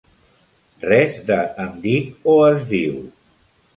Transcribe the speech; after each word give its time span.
Res 0.85 1.19
de 1.29 1.37
em 1.67 1.77
dic 1.85 2.09
o 2.33 2.35
es 2.47 2.65
diu. 2.73 2.97